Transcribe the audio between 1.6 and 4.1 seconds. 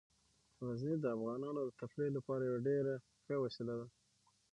د تفریح لپاره یوه ډیره ښه وسیله ده.